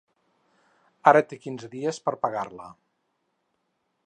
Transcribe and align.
Ara 1.11 1.21
té 1.33 1.39
quinze 1.43 1.71
dies 1.75 2.01
per 2.07 2.17
pagar-la. 2.27 2.75